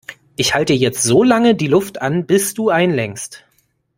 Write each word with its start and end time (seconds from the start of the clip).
Ich 0.35 0.55
halte 0.55 0.73
jetzt 0.73 1.03
so 1.03 1.21
lange 1.21 1.53
die 1.53 1.67
Luft 1.67 2.01
an, 2.01 2.25
bis 2.25 2.55
du 2.55 2.71
einlenkst. 2.71 3.45